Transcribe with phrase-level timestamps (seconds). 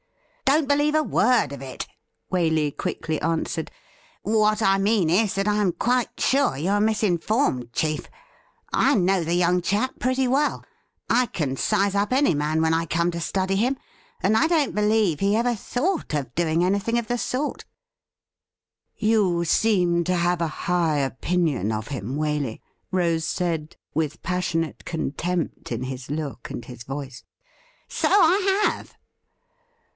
[0.45, 1.87] 'Don't believe a word of it,'
[2.31, 3.71] Waley quickly answered.'
[4.23, 8.09] What I mean is that I am quite sure you are misinformed, chief.
[8.73, 10.65] I know the young chap pretty well.
[11.09, 13.77] I can size up any man when I come to study him,
[14.21, 17.63] and I don't believe he ever thought of doing anything of the sort.''
[18.97, 22.59] You seem to have a high opinion of him, Waley,'
[22.91, 27.23] Rose said with passionate contempt in his look and his voice.'
[27.87, 28.95] So I have.'